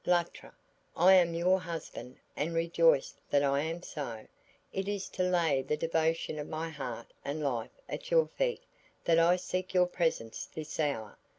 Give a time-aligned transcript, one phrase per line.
[0.03, 0.55] "Luttra,
[0.95, 4.25] I am your husband and rejoice that I am so;
[4.73, 8.63] it is to lay the devotion of my heart and life at your feet
[9.05, 11.19] that I seek your presence this hour.